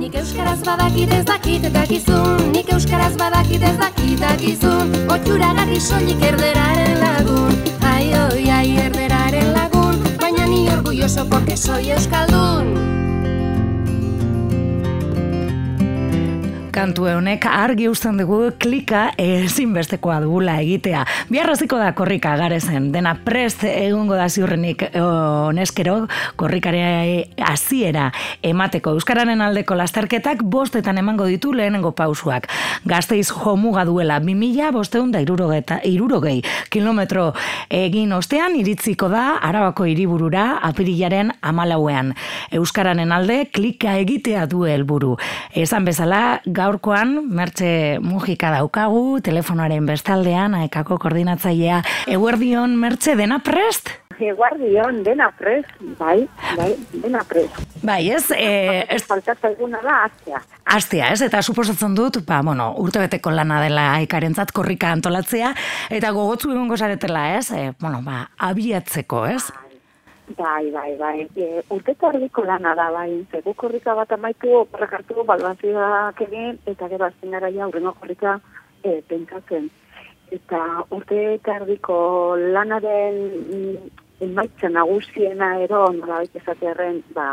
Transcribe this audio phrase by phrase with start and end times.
[0.00, 6.24] Nik euskaraz badakit ez dakit dakizun Nik euskaraz badakit ez dakit dakizun Otxura garri soilik
[6.24, 7.58] erderaren lagun.
[7.84, 10.00] Ai, oi, ai, erderaren lagun.
[10.22, 12.99] Baina ni orgulloso porque soy euskaldun
[16.80, 21.02] kantu honek argi uzten dugu klika ezinbestekoa dugula egitea.
[21.28, 26.06] Biarraziko da korrika garezen, dena prest egungo da ziurrenik oneskero
[26.40, 28.06] korrikare hasiera
[28.40, 28.94] emateko.
[28.96, 32.48] Euskararen aldeko lasterketak bostetan emango ditu lehenengo pausuak.
[32.88, 36.40] Gazteiz jomuga duela 2000 bosteun da irurogei
[36.72, 37.26] kilometro
[37.68, 42.14] egin ostean iritziko da Arabako hiriburura apirilaren amalauean.
[42.56, 45.18] Euskararen alde klika egitea du helburu.
[45.52, 51.80] Esan bezala, gaurkoan, mertxe mugika daukagu, telefonoaren bestaldean, aekako koordinatzailea.
[52.10, 53.90] Eguerdion, mertxe, dena prest?
[54.20, 56.28] Eguerdion, dena prest, bai,
[56.58, 57.56] bai, dena prest.
[57.82, 58.26] Bai, ez?
[58.36, 60.42] E, ez faltatzen eguna da, aztea.
[60.76, 61.22] Aztea, ez?
[61.26, 65.54] Eta suposatzen dut, ba, bueno, urtebeteko lana dela aikarentzat korrika antolatzea,
[65.96, 67.48] eta gogotzu egongo zaretela, ez?
[67.56, 69.48] E, bueno, ba, abiatzeko, ez?
[70.36, 71.28] Bai, bai, bai.
[71.34, 73.24] E, urteko ardiko lana da, bai.
[73.32, 78.38] Zegu korrika bat amaitu, oporrak hartu, balbazioak egin, eta gero azten gara ja, urrengo korrika
[78.84, 79.70] e, pentsatzen.
[80.30, 80.60] Eta
[80.94, 81.96] urte ardiko
[82.54, 83.90] lanaren mm,
[84.28, 87.26] emaitza nagusiena ero, nola baita esatearen, ba,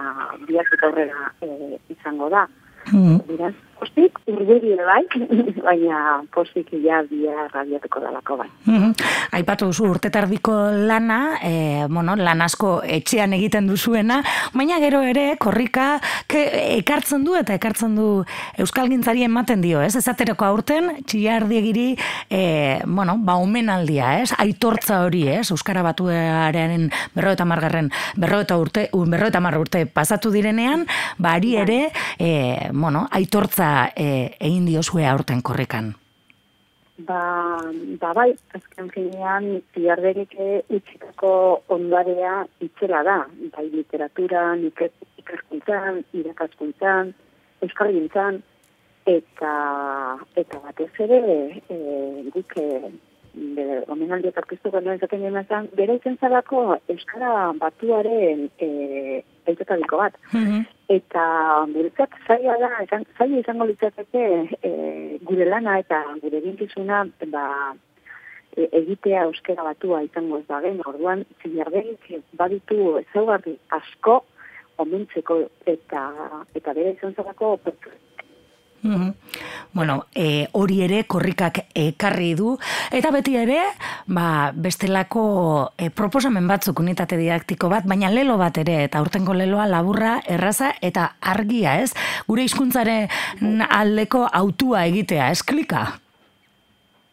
[0.48, 2.48] biak eta horrela e, izango da.
[2.94, 3.20] Mm.
[3.30, 5.04] Beraz, postik, urduri bai,
[5.68, 8.50] baina postik ja bia rabiatuko dalako bai.
[8.66, 8.94] Mm
[9.38, 10.54] Aipatu duzu urtetardiko
[10.88, 14.22] lana, e, bueno, lan asko etxean egiten duzuena,
[14.56, 16.00] baina gero ere korrika
[16.32, 16.42] ke,
[16.78, 18.08] ekartzen du eta ekartzen du
[18.58, 19.94] Euskal Gintzari ematen dio, ez?
[20.00, 21.86] Ezaterako aurten, txillardiegiri,
[22.32, 22.42] e,
[22.88, 24.32] bueno, ba, omenaldia, ez?
[24.40, 25.52] Aitortza hori, ez?
[25.54, 30.88] Euskara batuaren berro eta margarren, berro eta urte, berro eta marra urte pasatu direnean,
[31.20, 31.62] ba, ari bai.
[31.68, 31.80] ere,
[32.18, 35.94] e, bueno, aitortza e, egin diozue aurten korrikan?
[37.08, 37.22] Ba,
[38.02, 40.34] ba bai, azken finean, ziarderik
[40.74, 41.32] utzitako
[41.76, 43.18] ondarea itxela da,
[43.54, 47.14] bai literaturan, ikerkuntzan, irakaskuntzan,
[47.62, 48.42] euskal gintzan,
[49.08, 49.54] eta,
[50.42, 51.22] eta batez ere,
[51.70, 51.78] e,
[52.34, 52.58] guk
[53.58, 56.18] bere omenaldi etorkizu genuen zaten genuen bere itzen
[56.94, 59.24] Euskara batuaren e,
[59.98, 60.14] bat.
[60.34, 61.22] Mm Eta
[61.68, 64.22] guretzat zaila da, zaila izango litzateke
[64.64, 64.72] e,
[65.28, 67.74] gure lana eta gure gintzuna ba,
[68.56, 72.08] e, egitea euskara batua izango ez da gen, orduan zinardenik
[72.40, 74.22] baditu ezaugarri asko
[74.78, 76.08] omentzeko eta
[76.56, 77.58] eta bere izan zelako
[79.74, 82.54] Bueno, e, hori ere korrikak ekarri du
[82.94, 83.60] eta beti ere,
[84.06, 85.24] ba, bestelako
[85.78, 90.72] e, proposamen batzuk unitate didaktiko bat, baina lelo bat ere eta urtengo leloa laburra, erraza
[90.82, 91.94] eta argia, ez?
[92.28, 95.88] Gure hizkuntzaren aldeko autua egitea, ez klika?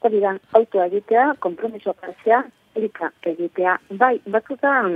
[0.05, 2.45] Hori da, autua egitea, kompromiso partzea,
[2.75, 3.79] klika egitea.
[4.01, 4.93] Bai, batzutan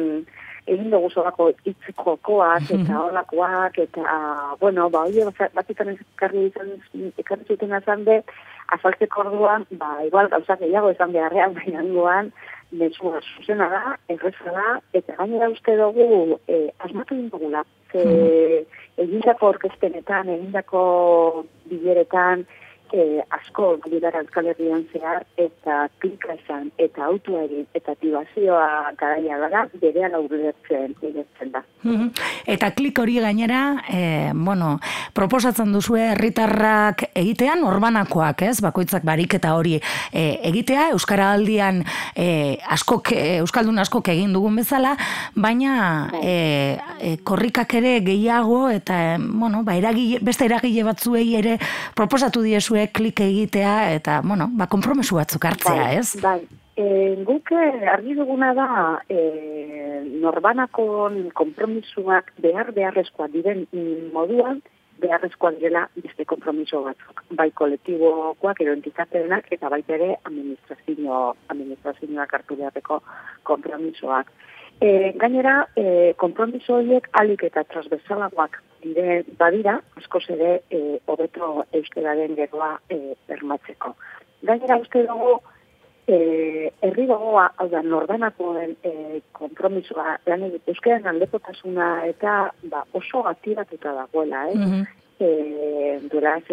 [0.75, 4.21] egin dugu zorako itzikokoak eta holakoak, eta,
[4.61, 5.25] bueno, ba, oie,
[5.57, 6.77] batitan ekarri izan,
[7.19, 8.21] ekarri zuten azan be,
[8.77, 12.33] azaltzeko orduan, ba, igual, gauzak gehiago izan beharrean, baina duan,
[12.71, 18.05] mesua zuzena da, erreza da, eta gainera uste dugu, e, asmatu dugula, ze,
[19.01, 20.83] egindako orkestenetan, egindako
[21.71, 22.45] bileretan,
[22.93, 29.39] e, asko bidara Euskal Herrian zehar eta klika esan eta autua egin eta tibazioa garaia
[29.45, 30.95] gara bere ala urretzen
[31.53, 31.63] da.
[32.49, 34.79] Eta klik hori gainera, e, bueno,
[35.15, 38.57] proposatzen duzu herritarrak egitean orbanakoak, ez?
[38.65, 41.83] Bakoitzak barik eta hori e, egitea, Euskara aldian
[42.17, 44.95] e, askok, e, Euskaldun askok egin dugun bezala,
[45.37, 46.23] baina bai.
[46.25, 46.37] e,
[46.99, 51.59] e, korrikak ere gehiago eta, bueno, ba, eragile, beste eragile batzuei ere
[51.99, 56.21] proposatu diezu duzue klik egitea eta, bueno, ba, kompromesu batzuk hartzea, bai, ez?
[56.23, 56.47] Bai,
[56.77, 63.67] e, guk eh, argi duguna da e, norbanako kompromisuak behar beharrezkoa diren
[64.13, 64.61] moduan,
[64.99, 67.23] beharrezkoa direla beste kompromiso batzuk.
[67.31, 73.03] Bai kolektibokoak edo entitatenak eta baita ere administrazio, administrazioak hartu beharreko
[73.45, 74.31] kompromisoak.
[74.81, 82.37] E, gainera, e, kompromiso horiek alik eta transversalagoak dire badira, asko ere e, hobeto euskararen
[82.39, 83.95] geroa e, bermatzeko.
[84.47, 85.41] Gainera uste dugu,
[86.07, 88.93] e, herri gogoa, hau da, nordanakoen e,
[89.41, 92.37] kompromisoa, lan euskaren aldekotasuna eta
[92.71, 94.55] ba, oso atibatuta dagoela, eh?
[94.55, 94.87] Mm -hmm.
[95.19, 95.29] e,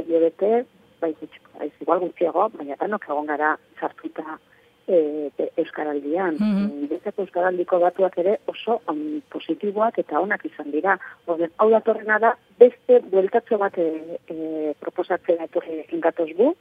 [0.02, 0.66] ez bete,
[1.00, 1.14] bai,
[1.62, 4.40] ez igual gutxiago, baina tanok egon gara zartuta
[4.88, 6.38] e, Euskaraldian.
[6.40, 7.02] Mm -hmm.
[7.18, 10.98] Euskaraldiko batuak ere oso on, positiboak eta onak izan dira.
[11.26, 16.56] Orden, hau datorrena da, beste bueltatzo bat e, e, proposatzea etorri ingatoz gu,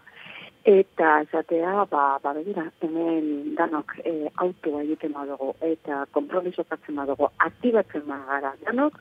[0.65, 7.29] eta esatea, ba, ba begira, hemen danok e, autua egiten badugu, eta kompromiso katzen badugu,
[7.39, 8.97] aktibatzen gara danok,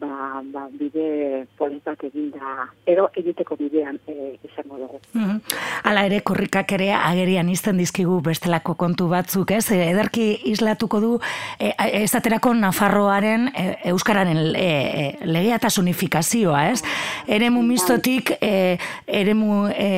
[0.00, 5.00] ba, ba, bide politak eginda, ero egiteko bidean e, izango dugu.
[5.12, 5.40] Mm
[5.82, 9.64] Hala ere, korrikak ere agerian izten dizkigu bestelako kontu batzuk, ez?
[9.74, 11.12] E, ederki islatuko du,
[11.58, 11.72] e,
[12.02, 16.82] ezaterako Nafarroaren e, Euskararen e, e, legea eta sonifikazioa, ez?
[17.26, 19.90] Eremu mistotik, e, eremu e,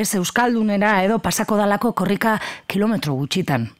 [0.00, 2.38] ez Euskaldunera edo pasako dalako korrika
[2.68, 3.70] kilometro gutxitan.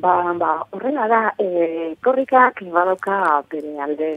[0.00, 4.10] Ba, ba, horrela da, e, korrikak badoka bere alde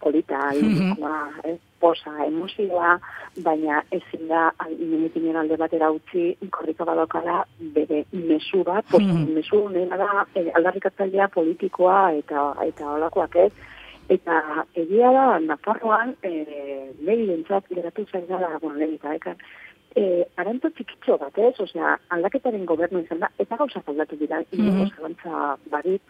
[0.00, 1.58] polita, mm -hmm.
[1.80, 2.98] posa, emozioa,
[3.44, 9.34] baina ezin da, inemitinen alde batera utzi, korrika badokala bere mesu bat, mm -hmm.
[9.34, 13.52] mesu nena da, e, aldarrikatzailea politikoa eta eta olakoak ez,
[14.08, 16.30] Eta egia da, Nafarroan, e,
[17.04, 19.34] lehi dintzat, geratu zain da, bueno, lehi eta,
[19.96, 21.54] eh, aranto txikitxo bat, ez?
[21.60, 25.56] Osea, aldaketaren gobernu izan da, eta gauza aldatu dira, mm -hmm.
[25.70, 26.02] barit,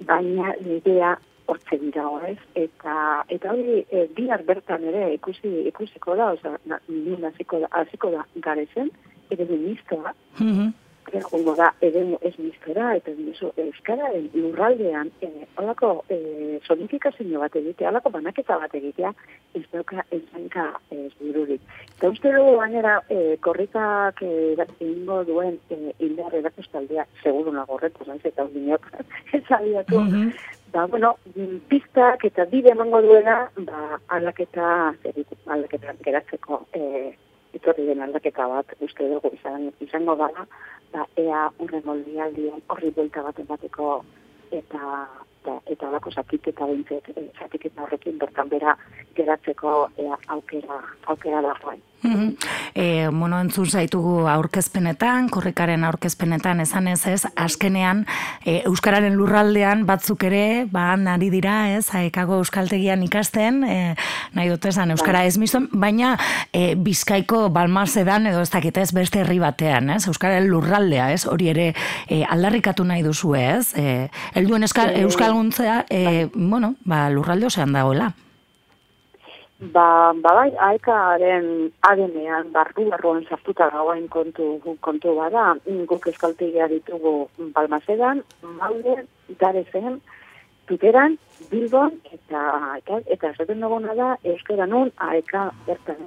[0.00, 1.16] baina idea
[1.46, 2.38] hortze dira, ez?
[2.54, 8.10] Eta, eta hori, e, bihar bertan ere ikusi, ikusiko da, osea, nien hasiko da, hasiko
[8.10, 8.90] da garezen,
[9.30, 10.72] ere ministroa, mm
[11.30, 17.88] jongo da edeno ez mistera eta eso euskara lurraldean eh holako eh sonifikazio bat egitea
[17.88, 19.12] holako banaketa bat egitea
[19.54, 21.60] ez dauka esanka ez bururik.
[21.96, 28.24] Eta uste dugu gainera eh korrikak egingo duen eh indar erakustaldea seguru nago horretu naiz
[28.24, 28.86] eta undiok
[29.32, 30.04] ez sabiatu
[30.72, 31.16] Ba, bueno,
[31.68, 34.92] pistak eta bide emango duena, ba, aldaketa,
[35.46, 37.16] aldaketa geratzeko, eh,
[37.56, 40.46] itorri den aldaketa bat, uste dugu izan, izango dala,
[40.92, 44.02] ba, ea urren oldialdian horri buelta bat emateko
[44.50, 45.08] eta
[45.38, 48.74] eta eta lako zakiketa bintzet, e, zakiketa horrekin bertan bera
[49.16, 49.74] geratzeko
[50.04, 51.54] ea aukera, aukera da
[52.74, 58.04] e, mono entzun zaitugu aurkezpenetan, korrikaren aurkezpenetan esan ez ez, askenean
[58.44, 63.78] e, Euskararen lurraldean batzuk ere, ba, nari dira ez, haekago Euskaltegian ikasten, e,
[64.36, 66.14] nahi dut esan Euskara ez miston, baina
[66.52, 71.50] e, bizkaiko balmazedan edo ez dakit ez beste herri batean, ez, Euskararen lurraldea, ez, hori
[71.54, 71.72] ere
[72.06, 74.08] e, aldarrikatu nahi duzu ez, e,
[74.38, 78.12] elduen euskal, euskal guntzea, e, bueno, ba, lurralde osean dagoela.
[79.58, 81.46] Ba, ba bai, aekaren
[81.82, 85.56] adenean, barru barruan sartuta gauen kontu, kontu bada,
[85.90, 87.26] guk eskaltegia ditugu
[87.56, 88.22] balmazedan,
[88.60, 89.02] maude,
[89.72, 90.00] zen,
[90.68, 91.18] tuteran,
[91.50, 92.42] bilbon, eta,
[92.76, 96.06] eta, eta esaten duguna da, euskera nun, aeka bertan?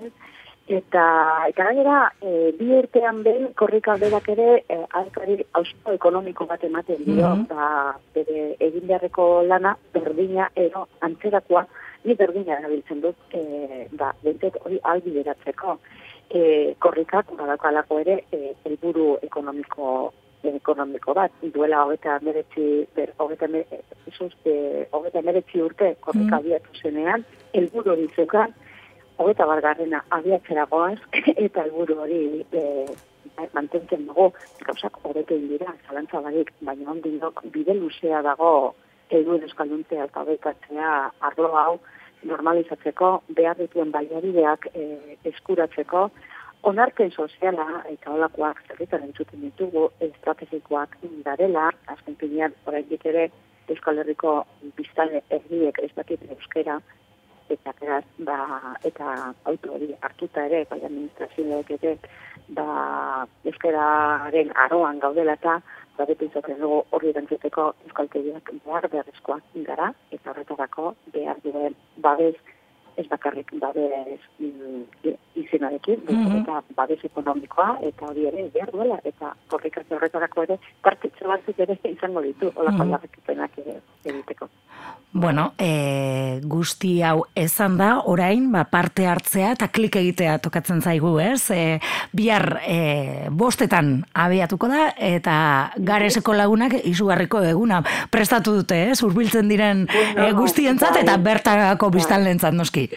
[0.72, 1.06] Eta,
[1.50, 7.04] eta gara, e, bi urtean ben, korrika berak ere, e, aekari ausko ekonomiko bat ematen
[7.04, 8.00] dio, mm -hmm.
[8.16, 11.68] bere egin beharreko lana, berdina, ero, antzerakoa,
[12.04, 15.78] ni berdina erabiltzen dut, e, ba, bentet hori albideratzeko.
[16.32, 16.42] E,
[16.80, 20.12] korrikak, badakalako ere, e, helburu ekonomiko
[20.42, 22.64] ekonomiko bat, duela hogeta meretzi,
[23.22, 26.40] hogeta meretzi urte korrika mm.
[26.40, 28.56] abiatu zenean, helburu hori zeukan,
[29.22, 30.98] hogeta bargarrena abiatzera goaz,
[31.46, 32.22] eta helburu hori
[32.58, 32.64] e,
[33.54, 34.32] mantentzen dugu,
[34.66, 38.74] gauzak hobetu indira, zalantza badik, baina ondinok bide luzea dago
[39.20, 40.92] egun euskalduntzea eta bekatzea
[41.30, 41.80] arlo hau
[42.24, 44.86] normalizatzeko, behar dituen baliabideak e,
[45.32, 46.10] eskuratzeko,
[46.72, 53.32] onarten soziala eta olakoak zerritaren zuten ditugu estrategikoak darela, azken pinean, orain ere,
[53.72, 54.32] Euskal Herriko
[54.76, 56.80] biztale erdiek ez dakit euskera,
[57.54, 58.38] eta beraz, ba,
[58.88, 61.94] eta auto hori hartuta ere, bai administrazioek ere,
[62.56, 65.60] ba, euskararen aroan gaudela eta,
[65.98, 72.36] ba, beti izaten dugu horri erantzuteko euskaltegiak behar beharrezkoak gara, eta horretarako behar duen babez
[73.00, 74.84] ez bakarrik babes mm,
[75.40, 81.32] izenarekin, mm eta babes ekonomikoa, eta hori ere behar duela, eta korrikaz horretarako ere, partitxo
[81.32, 83.50] batzuk ere izango ditu, hola mm -hmm.
[83.64, 84.50] ere egiteko.
[85.14, 91.18] Bueno, e, guzti hau ezan da, orain, ba, parte hartzea eta klik egitea tokatzen zaigu,
[91.20, 91.52] ez?
[91.52, 91.82] E,
[92.16, 92.78] bihar e,
[93.28, 95.36] bostetan abiatuko da, eta
[95.76, 99.02] gareseko lagunak izugarriko eguna prestatu dute, ez?
[99.04, 101.26] Urbiltzen diren e, guztientzat eta bai.
[101.34, 102.88] bertako biztan lentzat noski.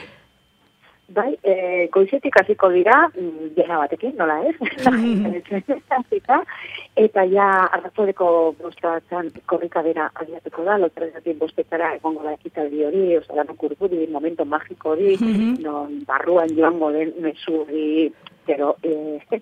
[1.14, 4.54] Bai, e, goizetik hasiko dira, jena mm, batekin, nola ez?
[7.04, 8.26] eta ja, arrazodeko
[8.58, 14.96] bostatzen korrika dira abiatuko da, lotrezatik bostetara egongo da ekitaldi hori, da nukurburi, momento magiko
[14.96, 15.62] hori, mm -hmm.
[15.62, 18.12] non barruan joango den mesu hori,
[18.46, 19.20] pero, e,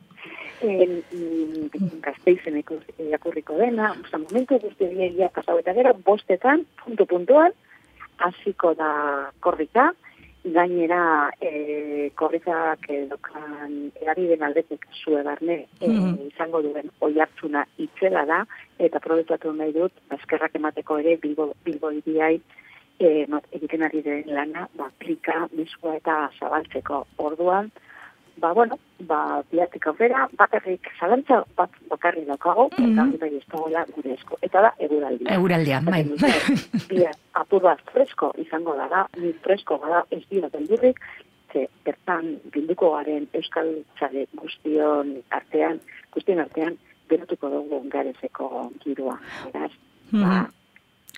[0.63, 1.03] en,
[2.05, 2.63] gazteizen
[2.99, 7.53] irakurriko dena, oza, momentu guzti egia pasau eta gero, bostetan, puntu puntuan,
[8.19, 9.93] hasiko da korrika,
[10.45, 15.91] gainera e, korrikak edokan erabiden aldetik zue barne e,
[16.27, 18.41] izango duen oi hartzuna itzela da,
[18.79, 22.41] eta probetatu nahi dut, eskerrak emateko ere bilbo, bilbo iriai,
[22.99, 27.71] e, egiten ari den lana, ba, klika, misua eta zabaltzeko orduan,
[28.37, 33.15] ba, bueno, ba, biatik aurrera, bakarrik zalantza bat bakarri daukago, mm -hmm.
[33.15, 34.39] eta ez dagoela gure esko.
[34.43, 35.35] Eta da, eguraldia.
[35.35, 36.05] Eguraldia, bai.
[36.89, 40.99] Bia, apur bat fresko izango da, ni fresko bada ez dira beldurrik,
[41.53, 45.81] ze bertan bilduko garen euskal txale guztion artean,
[46.15, 49.19] guztion artean, beratuko dugu garezeko girua.
[49.53, 49.73] Beraz,
[50.11, 50.23] mm -hmm.
[50.23, 50.62] ba,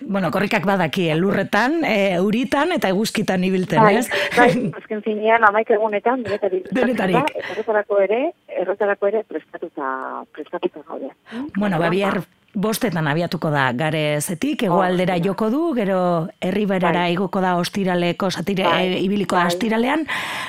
[0.01, 4.09] Bueno, korrikak badaki, elurretan, e, euritan eta eguzkitan ibilten, bai, ez?
[4.35, 4.49] Bai,
[4.81, 6.67] azken zinean, amaik egunetan, denetarik.
[6.75, 7.31] Denetarik.
[7.53, 8.21] Errotarako ere,
[8.63, 9.87] errotarako ere prestatuta,
[10.35, 11.13] prestatuta gaude.
[11.55, 12.19] Bueno, babiar,
[12.55, 15.99] bostetan abiatuko da garezetik, egoaldera oh, joko du, gero
[16.41, 17.13] herriberara bai.
[17.13, 18.85] igoko da ostiraleko, satire, bai.
[18.87, 19.45] e, ibiliko bai.
[19.51, 20.05] ostiralean,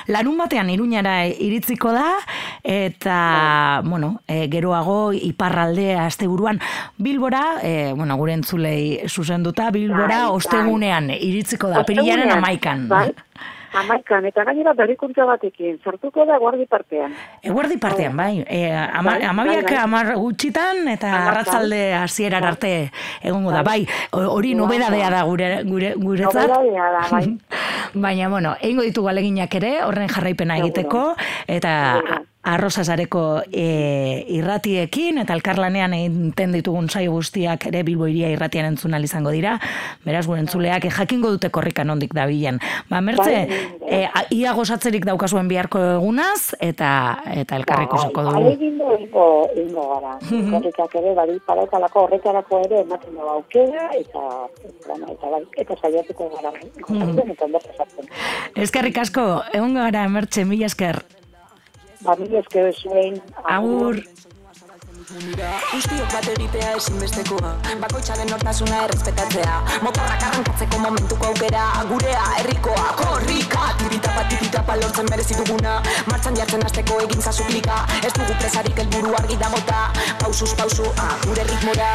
[0.07, 2.07] larun batean iruñara iritziko da,
[2.63, 3.17] eta,
[3.81, 3.89] bai.
[3.89, 6.61] bueno, e, geroago iparraldea asteburuan
[6.97, 12.87] bilbora, e, bueno, gure entzulei zuzenduta, bilbora bai, ostegunean iritziko da, perilaren amaikan.
[12.89, 13.11] Bai.
[13.73, 17.13] Amaikan, eta gainera berrikuntza batekin, sartuko da guardi partean.
[17.41, 18.43] E, guardi partean, bai.
[18.47, 19.83] E, ama, bai, amabiak bai, bai.
[19.83, 22.51] amar gutxitan, eta arratzalde hasierar bai.
[22.51, 22.71] arte
[23.21, 23.81] egongo da, bai.
[24.11, 26.47] Hori nobedadea da gure, gure, guretzat.
[26.47, 27.25] Nobedadea da, bai.
[28.07, 31.09] Baina, bueno, egingo ditugu aleginak ere, horren jarraipena egiteko,
[31.47, 31.75] eta
[32.47, 39.31] arrozazareko e, irratiekin, eta elkarlanean egiten ditugun zai guztiak ere bilbo iria irratian entzun izango
[39.35, 39.57] dira,
[40.05, 42.59] beraz gure entzuleak e, jakingo dute korrika nondik da bilen.
[42.89, 48.41] Ba, mertze, bai, e, ia gozatzerik daukazuen biharko egunaz, eta eta elkarriko zeko dugu.
[48.41, 50.15] Alegin du ingo, ingo gara.
[50.53, 54.25] Korrikak ere, bari, parekalako horretarako ere, ematen dugu aukera, eta,
[54.87, 56.55] bueno, eta, bai, eta saiatuko gara.
[58.57, 61.03] Eskerrik asko, egon gara, mertxe, mila esker
[62.07, 63.19] familia eske zuen.
[63.43, 63.99] Agur.
[65.07, 67.51] Guztiok bat egitea ezinbestekoa.
[67.81, 69.55] Bakoitzaren nortasuna errespetatzea.
[69.83, 71.65] Motorrak arrankatzeko momentuko aukera.
[71.91, 73.67] Gurea, herrikoa, korrika.
[73.81, 75.77] Tiritapa, tiritapa lortzen merezi duguna.
[76.11, 79.81] Martxan jartzen azteko egin zazuplika Ez dugu presarik elburu argi da mota
[80.21, 81.91] Pausuz pausu, ah, gure ritmora.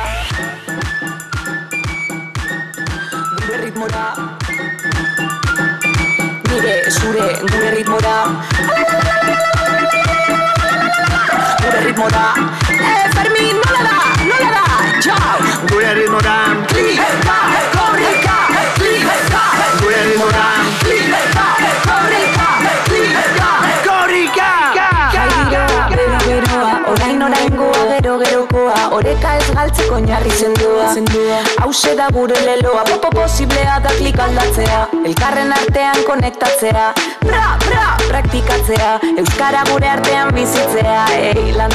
[3.41, 4.07] Gure ritmora.
[6.53, 8.17] Gure, zure, gure ritmora
[29.93, 31.43] ez galtzeko narri zendua.
[31.61, 34.89] Hauze da gure leloa Popo posiblea da klik aldatzea.
[35.05, 36.93] Elkarren artean konektatzea.
[37.25, 37.97] Bra, bra,
[38.63, 41.07] praktikatzea Euskara gure artean bizitzea.
[41.11, 41.71] Ei, lan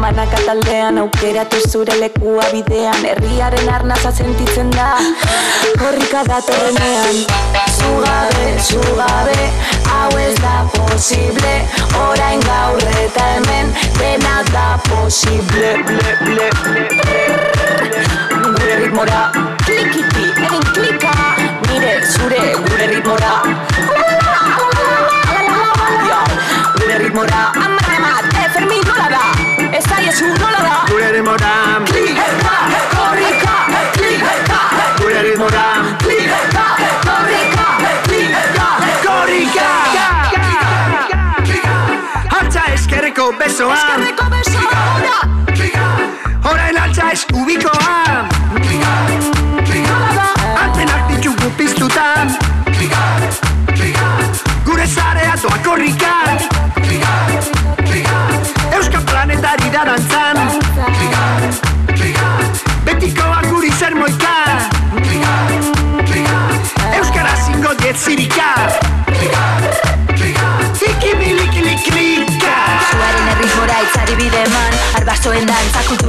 [0.00, 3.04] banaka taldean Aukeratu zure lekua bidean.
[3.04, 4.96] Herriaren arnaza sentitzen da
[5.80, 7.26] Horrika datorrenean
[7.78, 9.50] Zugabe, zugabe
[9.88, 11.54] Hau ez da posible.
[12.08, 15.74] Orain gaur eta hemen Dena da posible.
[15.86, 16.84] Ble, ble, ble,
[18.42, 19.30] Gure ritmora
[19.64, 21.14] Klikiti, egin klika.
[21.68, 24.07] Nire zure gure ritmora
[27.18, 29.76] Gure ritmora Amar emat, e, Fermin nola da.
[29.76, 30.86] Ez da jesu nola da.
[30.88, 32.26] Gure ritmora Klika,
[32.94, 33.54] korrika,
[33.96, 34.60] klika
[35.00, 35.64] Gure ritmora
[35.98, 36.38] Klika,
[37.02, 37.66] korrika,
[38.06, 38.66] klika
[39.02, 39.68] Korrika
[42.30, 43.74] Hartza eskerreko besoa.
[43.74, 45.18] Eskerreko besoa, ora
[46.44, 48.27] Horain altza eskubikoa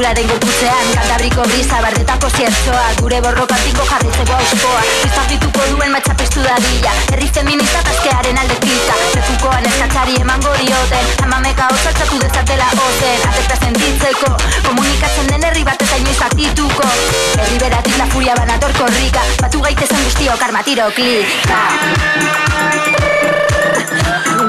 [0.09, 6.93] dantza kulturaren gorputzean Kantabriko brisa bardetako ziertzoa Gure borrokatiko jarritzeko auskoa Iztapituko duen matxapestu dadila
[7.11, 14.33] Herri feminista taskearen alde pita Zefukoan eskatzari eman gorioten Amameka osatzatu dezatela ozen Atekta sentitzeko
[14.67, 16.89] Komunikatzen den herri bat ez ainoiz aktituko
[17.37, 21.61] Herri beratik la furia banator korrika Batu gaitezen guztiok armatiro klika.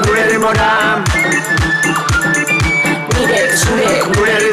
[0.05, 1.60] Gure demora
[3.21, 4.51] sube, sube, con el.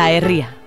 [0.00, 0.59] Eta herria.